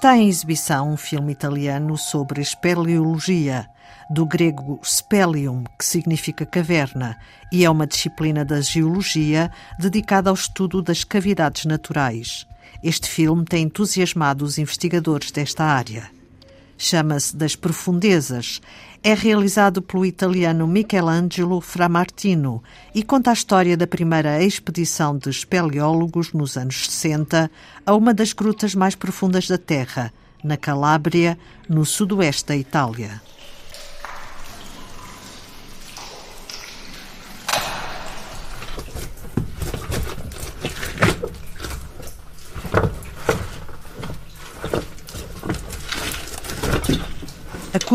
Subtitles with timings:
[0.00, 3.68] Está em exibição um filme italiano sobre espeleologia,
[4.08, 7.18] do grego spelium, que significa caverna,
[7.52, 12.46] e é uma disciplina da geologia dedicada ao estudo das cavidades naturais.
[12.82, 16.10] Este filme tem entusiasmado os investigadores desta área.
[16.82, 18.58] Chama-se Das Profundezas.
[19.02, 22.62] É realizado pelo italiano Michelangelo Framartino
[22.94, 27.50] e conta a história da primeira expedição de espeleólogos nos anos 60
[27.84, 30.10] a uma das grutas mais profundas da Terra,
[30.42, 31.38] na Calábria,
[31.68, 33.20] no sudoeste da Itália.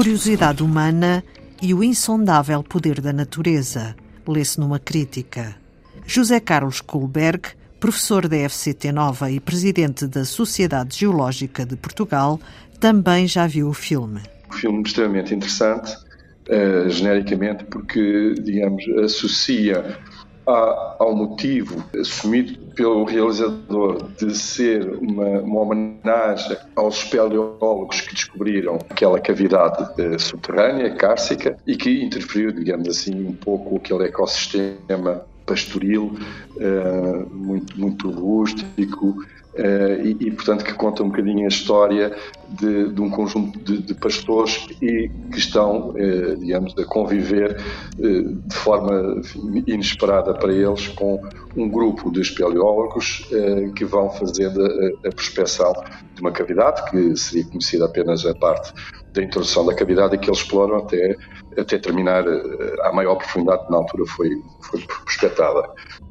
[0.06, 1.24] Curiosidade humana
[1.60, 3.96] e o insondável poder da natureza,
[4.28, 5.56] lê-se numa crítica.
[6.06, 7.42] José Carlos Kohlberg,
[7.80, 12.40] professor da FCT Nova e presidente da Sociedade Geológica de Portugal,
[12.80, 14.22] também já viu o filme.
[14.48, 15.92] Um filme extremamente interessante,
[16.50, 19.98] uh, genericamente, porque, digamos, associa
[20.46, 29.20] ao motivo assumido pelo realizador de ser uma, uma homenagem aos espeleólogos que descobriram aquela
[29.20, 36.18] cavidade eh, subterrânea, cárcica, e que interferiu, digamos assim, um pouco aquele ecossistema pastoril,
[36.60, 39.16] eh, muito, muito rústico,
[39.56, 42.14] Uh, e, e, portanto, que conta um bocadinho a história
[42.50, 47.56] de, de um conjunto de, de, pastores e que estão, uh, digamos, a conviver
[47.98, 49.22] de forma
[49.66, 51.22] inesperada para eles com
[51.56, 53.26] um grupo de espeleólogos
[53.76, 55.74] que vão fazendo a, a prospecção
[56.14, 58.74] de uma cavidade que seria conhecida apenas a parte
[59.14, 61.16] da introdução da cavidade e que eles exploram até,
[61.58, 62.26] até terminar
[62.82, 64.82] à maior profundidade na altura foi, foi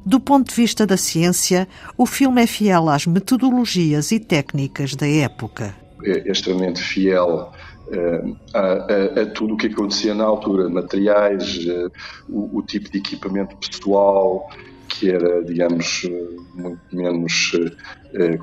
[0.05, 1.67] Do ponto de vista da ciência,
[1.97, 5.75] o filme é fiel às metodologias e técnicas da época.
[6.03, 7.51] É extremamente fiel
[7.87, 11.91] uh, a, a, a, tudo o que acontecia na altura, materiais, uh,
[12.29, 14.49] o, o, tipo de equipamento pessoal,
[14.87, 16.07] que era, digamos,
[16.53, 17.51] muito menos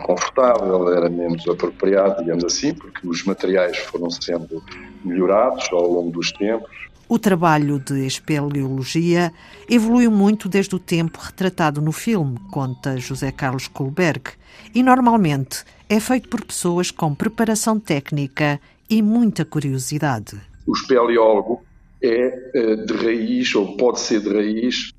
[0.05, 4.63] confortável, era menos apropriado, digamos assim, porque os materiais foram sendo
[5.03, 9.31] melhorados ao longo dos tempos o trabalho de espeleologia
[9.69, 14.31] evoluiu muito desde o tempo retratado no filme, conta José Carlos Kohlberg,
[14.75, 18.59] e normalmente é feito por pessoas com preparação técnica
[18.89, 20.41] e muita curiosidade.
[20.67, 21.63] O espeleólogo
[22.03, 24.95] é eh, de raiz, ou pode ser de raiz,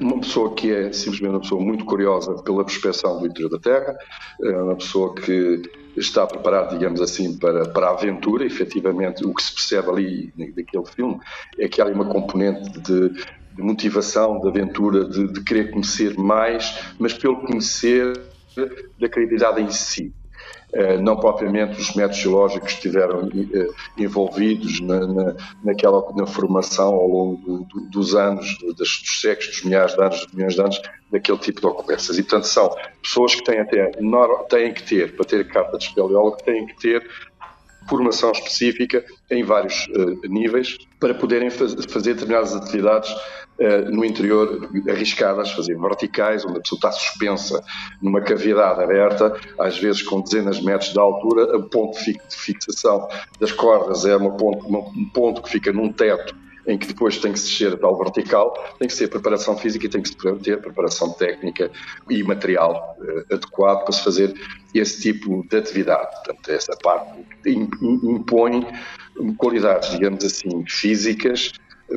[0.00, 3.96] uma pessoa que é simplesmente uma pessoa muito curiosa pela prospeção do interior da Terra,
[4.42, 5.62] eh, uma pessoa que
[5.96, 8.44] está preparado, digamos assim, para, para a aventura.
[8.44, 11.20] Efetivamente, o que se percebe ali naquele filme
[11.58, 16.94] é que há uma componente de, de motivação, de aventura, de, de, querer conhecer mais,
[16.98, 18.20] mas pelo conhecer
[18.98, 20.12] da credibilidade em si.
[20.74, 26.92] Uh, não propriamente os métodos geológicos que estiveram uh, envolvidos na, na, naquela, na formação
[26.92, 30.60] ao longo do, dos anos, dos, dos séculos, dos milhares de anos, dos milhões de
[30.60, 32.18] anos, daquele tipo de ocorrências.
[32.18, 33.92] E, portanto, são pessoas que têm até,
[34.48, 37.08] têm que ter, para ter carta de espeleólogo, têm que ter
[37.88, 44.68] formação específica em vários uh, níveis para poderem faz, fazer determinadas atividades uh, no interior
[44.88, 47.62] arriscadas, fazer verticais, onde a pessoa está suspensa
[48.00, 53.08] numa cavidade aberta, às vezes com dezenas de metros de altura, o ponto de fixação
[53.40, 57.32] das cordas é uma ponto, um ponto que fica num teto em que depois tem
[57.32, 60.60] que se descer tal vertical, tem que ser preparação física e tem que se ter
[60.60, 61.70] preparação técnica
[62.10, 64.34] e material uh, adequado para se fazer
[64.74, 66.10] esse tipo de atividade.
[66.16, 68.66] Portanto, essa parte impõe
[69.38, 71.52] qualidades, digamos assim, físicas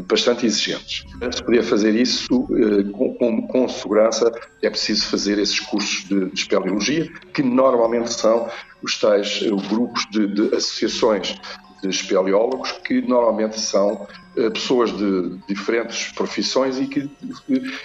[0.07, 1.03] bastante exigentes.
[1.17, 4.31] Para se poder fazer isso uh, com, com, com, segurança,
[4.61, 8.47] é preciso fazer esses cursos de, de espeleologia, que normalmente são
[8.83, 11.39] os tais grupos de, de associações
[11.81, 17.09] de espeleólogos, que normalmente são uh, pessoas de diferentes profissões e que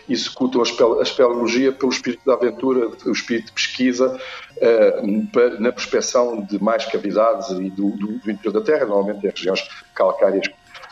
[0.09, 4.19] executam a, espeleologia pelo espírito da aventura, o espírito de pesquisa,
[4.57, 9.31] uh, na prospeção de mais cavidades e do, do, do, interior da Terra, normalmente em
[9.31, 9.63] regiões
[9.95, 10.47] calcárias.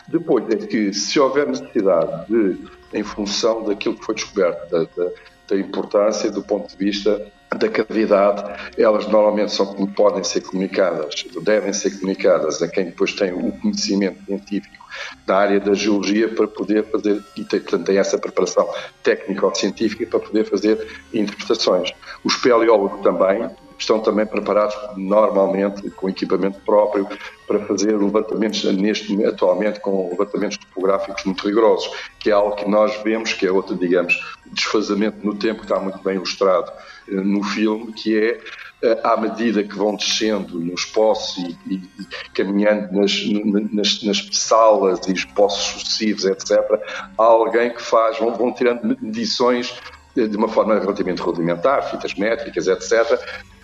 [0.07, 2.59] Depois é que, se houver necessidade de,
[2.93, 5.09] em função daquilo que foi descoberto, da, da,
[5.47, 8.43] da importância do ponto de vista da cavidade,
[8.77, 14.23] elas normalmente são, podem ser comunicadas, devem ser comunicadas a quem depois tem o conhecimento
[14.25, 14.83] científico
[15.25, 18.69] da área da geologia para poder fazer, e tem, portanto tem essa preparação
[19.01, 21.91] técnico-científica para poder fazer interpretações.
[22.23, 27.07] Os espeleólogos também estão também preparados normalmente com equipamento próprio
[27.47, 32.95] para fazer levantamentos neste atualmente com levantamentos topográficos muito rigorosos, que é algo que nós
[33.03, 34.13] vemos que é outro, digamos,
[34.45, 36.71] desfazamento no tempo que está muito bem ilustrado
[37.07, 38.39] no filme, que é
[39.03, 41.81] à medida que vão descendo nos poços e, e,
[42.33, 43.25] caminhando nas,
[43.71, 46.59] nas, nas, salas e os poços sucessivos, etc.,
[47.17, 49.73] há alguém que faz, vão, vão tirando medições
[50.15, 53.19] de uma forma relativamente rudimentar, fitas métricas, etc.,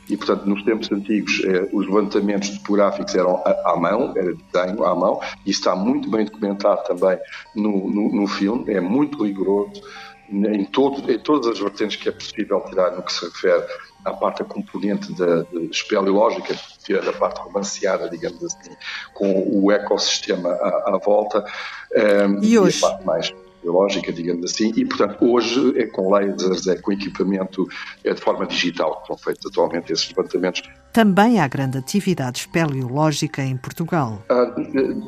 [0.09, 4.83] e, portanto, nos tempos antigos, eh, os levantamentos topográficos eram à, à, mão, era desenho
[4.83, 7.19] à mão, e está muito bem documentado também
[7.55, 9.83] no, no, no filme, é muito rigoroso
[10.31, 13.63] em, todo, em, todas as vertentes que é possível tirar no que se refere
[14.05, 18.71] à parte componente da, espeleológica, tirando a parte romanceada, digamos assim,
[19.13, 21.43] com o ecossistema à, à volta,
[21.93, 22.79] eh, e, hoje?
[22.81, 26.91] e a parte mais biológica, digamos assim, e portanto hoje é com lasers, é com
[26.91, 27.67] equipamento
[28.03, 30.61] é de forma digital que são feitos atualmente esses levantamentos.
[30.91, 34.23] Também há grande atividade espeleológica em Portugal.
[34.29, 34.55] Há,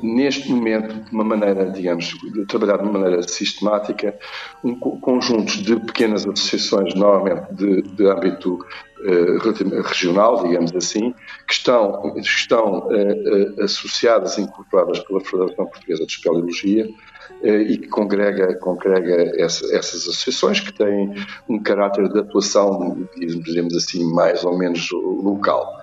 [0.03, 4.15] neste momento, de uma maneira, digamos, de trabalhar de uma maneira sistemática,
[4.63, 8.53] um conjunto de pequenas associações, normalmente de, de âmbito
[9.01, 11.13] uh, regional, digamos assim,
[11.48, 16.94] que estão, estão uh, uh, associadas, incorporadas pela Federação Portuguesa de Espeleologia, eh,
[17.43, 21.13] e que congrega, congrega essa, essas associações que têm
[21.49, 25.81] um caráter de atuação, dizemos assim, mais ou menos local.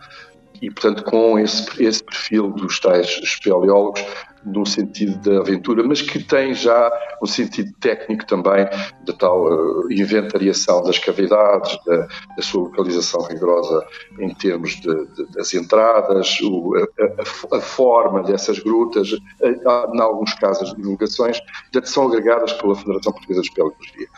[0.61, 4.05] E, portanto, com esse, esse perfil dos tais espeleólogos,
[4.45, 6.91] no sentido da aventura, mas que tem já
[7.23, 8.65] um sentido técnico também
[9.05, 12.07] da tal uh, inventariação das cavidades, da,
[12.37, 13.85] da, sua localização rigorosa
[14.19, 19.11] em termos de, de, das entradas, o, a, a, forma dessas grutas,
[19.43, 21.41] em alguns casos de divulgações,
[21.85, 24.09] são agregadas pela Federação Portuguesa de Espeleologia,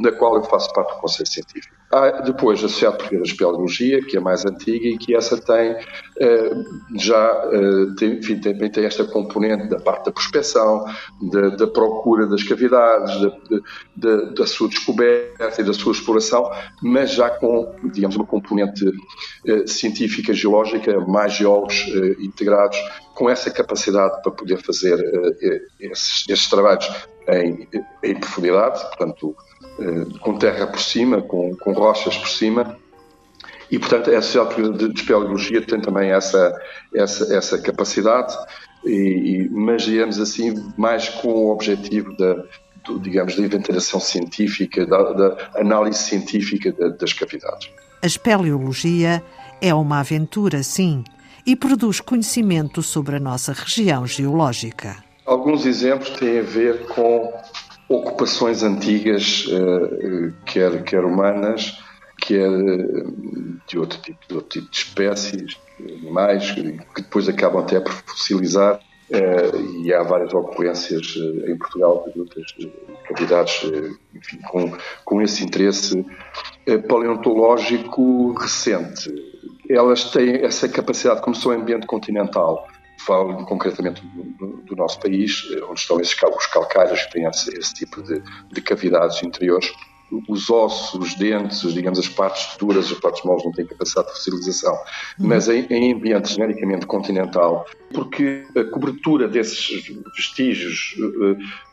[0.00, 1.79] na qual eu faço parte do Conselho Científico.
[1.92, 5.72] Há depois a Sociedade Portuguesa de Espeleologia, que é mais antiga e que essa tem
[5.72, 10.84] uh, já, uh, tem, enfim, também tem esta componente da parte da prospecção,
[11.32, 13.32] da, da procura das cavidades, da,
[13.96, 16.48] da, da, sua descoberta e da sua exploração,
[16.80, 18.88] mas já com, digamos, uma componente
[19.46, 22.78] eh, científica, geológica, mais geólogos eh, integrados,
[23.14, 26.88] com essa capacidade para poder fazer eh, esses, esses, trabalhos
[27.28, 27.68] em,
[28.02, 29.49] em profundidade, portanto, eh,
[30.20, 32.76] com terra por cima, com, com rochas por cima,
[33.70, 36.60] e, portanto, a Sociedade de Espeleologia tem também essa,
[36.92, 38.36] essa, essa capacidade
[38.84, 38.90] e,
[39.44, 42.42] e, mas digamos assim, mais com o objetivo da,
[42.84, 47.70] do, digamos, da inventariação científica, da, da análise científica da, das cavidades.
[48.02, 49.22] A espeleologia
[49.60, 51.04] é uma aventura, sim,
[51.46, 54.96] e produz conhecimento sobre a nossa região geológica.
[55.24, 57.32] Alguns exemplos têm a ver com
[57.90, 61.76] ocupações antigas, eh, quer, quer humanas,
[62.16, 63.04] quer eh,
[63.66, 68.80] de outro tipo de, outro tipo de espécies, animais, que depois acabam até por fossilizar.
[69.10, 72.46] Uh, e há várias ocorrências em Portugal de outras
[73.08, 73.64] cavidades
[74.14, 74.72] enfim, com,
[75.04, 76.06] com esse interesse
[76.88, 79.12] paleontológico recente.
[79.68, 82.68] Elas têm essa capacidade, como são ambiente continental,
[83.06, 87.74] falo concretamente do, do, nosso país, onde estão esses os calcários que têm esse, esse
[87.74, 89.72] tipo de, de cavidades interiores,
[90.28, 94.14] os ossos, os dentes, digamos, as partes duras, as partes moles não têm capacidade de
[94.14, 95.28] fossilização, uhum.
[95.28, 100.96] mas em, em, ambiente genericamente continental, porque a cobertura desses vestígios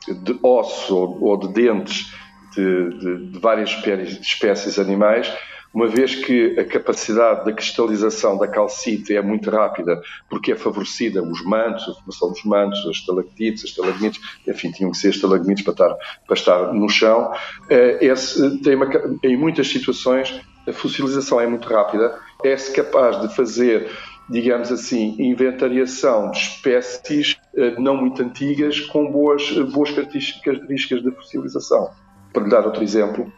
[0.08, 2.14] eh, de osso ou de dentes
[2.56, 5.32] de, de, de várias espécies, espécies animais
[5.74, 11.22] uma vez que a capacidade da cristalização da calcite é muito rápida, porque é favorecida
[11.22, 15.64] os mantos, a formação dos mantos, as estalactites, as estalagmites, enfim, tinham que ser estalagmites
[15.64, 15.96] para estar,
[16.26, 17.32] para estar no chão.
[17.70, 18.78] Eh, esse tem
[19.24, 23.90] em muitas situações, a fossilização é muito rápida, é-se capaz de fazer
[24.30, 31.92] digamos assim, inventariação de espécies eh, não muito antigas com boas, boas características de fossilização.
[32.34, 33.32] Para lhe dar outro exemplo,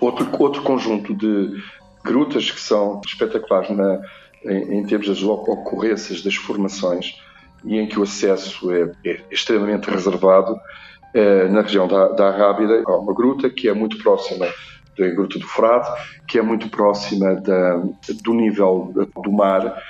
[0.00, 1.62] Outro, outro conjunto de
[2.04, 4.00] grutas que são espetaculares na,
[4.44, 7.14] em, em termos das ocorrências das formações
[7.64, 10.56] e em que o acesso é, é extremamente reservado
[11.14, 12.82] é, na região da, da Rábida.
[12.86, 14.46] Há uma gruta que é muito próxima
[14.98, 15.88] da Gruta do Frade,
[16.26, 17.82] que é muito próxima da,
[18.22, 19.80] do nível do mar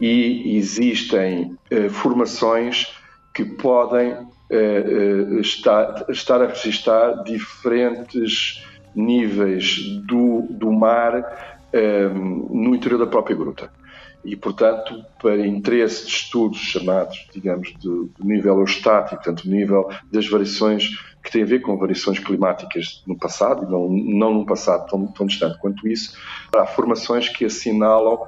[0.00, 2.92] e existem eh, formações
[3.34, 4.16] que podem
[4.50, 8.64] eh, estar, estar a registrar diferentes
[8.96, 13.70] níveis do, do mar um, ehm, no interior da própria gruta.
[14.24, 20.90] E, portanto, para interesse de estudos chamados, digamos, de, nível estático, portanto, nível das variações
[21.22, 25.06] que têm a ver com variações climáticas no passado, e não, não num passado tão,
[25.08, 26.16] tão distante quanto isso,
[26.54, 28.18] há formações que assinalam,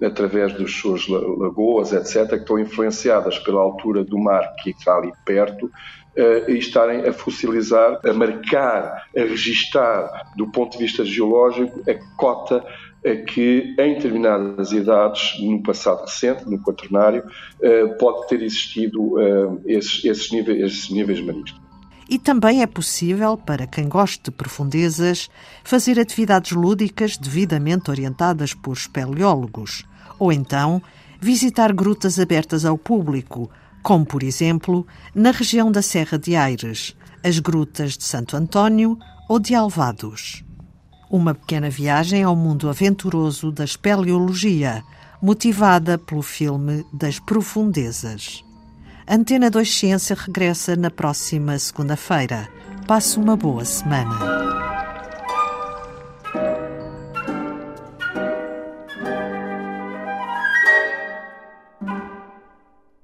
[0.00, 5.12] através das suas lagoas, etc., que estão influenciadas pela altura do mar que está ali
[5.24, 5.70] perto,
[6.18, 11.94] uh, e estarem a fossilizar, a marcar, a registar, do ponto de vista geológico, a
[12.16, 12.64] cota
[13.26, 17.22] que em determinadas idades, no passado recente, no quaternário,
[17.62, 21.20] eh, pode ter existido eh, esses, esses, níveis, esses níveis.
[22.08, 25.30] E também é possível, para quem goste de profundezas,
[25.62, 29.84] fazer atividades lúdicas devidamente orientadas por espeleólogos,
[30.18, 30.82] ou então
[31.20, 33.50] visitar grutas abertas ao público,
[33.82, 39.38] como por exemplo na região da Serra de Aires, as grutas de Santo António ou
[39.38, 40.44] de Alvados.
[41.10, 44.82] Uma pequena viagem ao mundo aventuroso da espeleologia,
[45.22, 48.44] motivada pelo filme Das Profundezas.
[49.08, 52.48] Antena 2 Ciência regressa na próxima segunda-feira.
[52.86, 54.57] Passe uma boa semana.